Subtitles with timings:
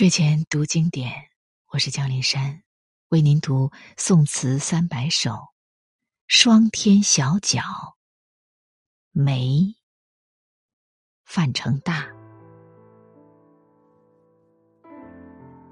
[0.00, 1.12] 睡前读经典，
[1.72, 2.62] 我是江林山，
[3.10, 5.48] 为您读宋词三百首。
[6.26, 7.60] 霜天小角，
[9.12, 9.74] 梅，
[11.26, 12.08] 范成大。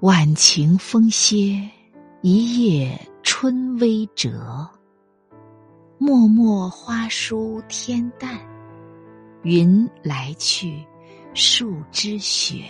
[0.01, 1.67] 晚晴风歇，
[2.21, 4.69] 一夜春微折。
[5.97, 8.39] 脉脉花疏天淡，
[9.41, 10.85] 云来去，
[11.33, 12.69] 树枝雪。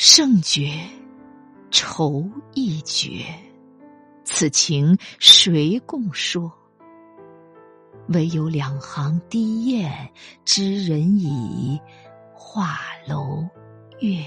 [0.00, 0.78] 胜绝，
[1.72, 3.24] 愁亦绝。
[4.22, 6.52] 此情谁共说？
[8.10, 10.08] 唯有两行低咽，
[10.44, 11.80] 知人已，
[12.32, 13.44] 画楼
[13.98, 14.22] 月。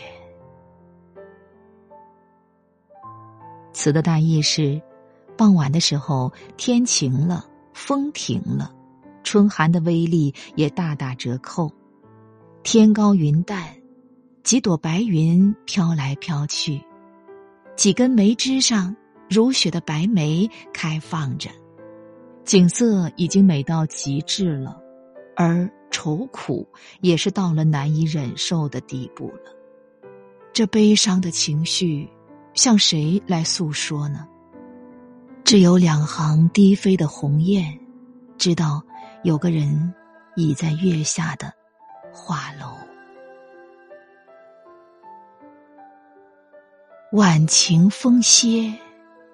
[3.71, 4.81] 词的大意是：
[5.37, 8.75] 傍晚的时候，天晴了，风停了，
[9.23, 11.71] 春寒的威力也大打折扣，
[12.61, 13.80] 天高云淡。
[14.43, 16.81] 几朵白云飘来飘去，
[17.75, 18.95] 几根梅枝上
[19.29, 21.49] 如雪的白梅开放着，
[22.43, 24.81] 景色已经美到极致了，
[25.35, 26.67] 而愁苦
[27.01, 29.55] 也是到了难以忍受的地步了。
[30.51, 32.09] 这悲伤的情绪，
[32.55, 34.27] 向谁来诉说呢？
[35.43, 37.77] 只有两行低飞的鸿雁，
[38.39, 38.81] 知道
[39.23, 39.93] 有个人
[40.35, 41.53] 倚在月下的
[47.11, 48.73] 晚晴风歇，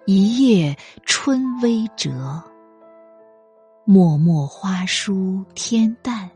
[0.08, 0.76] 一夜
[1.06, 2.42] 春微折。
[3.86, 6.28] 脉脉花疏天淡，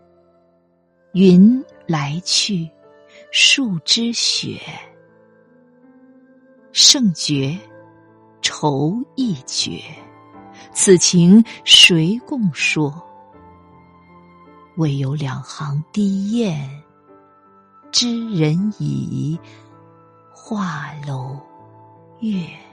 [1.14, 2.70] 云来去，
[3.32, 4.62] 树枝雪。
[6.72, 7.58] 胜绝，
[8.44, 9.82] 愁亦绝。
[10.72, 12.94] 此情谁共说？
[14.78, 16.70] 唯有两行低咽，
[17.92, 19.40] 知人矣。
[20.44, 21.40] 画楼
[22.20, 22.71] 月。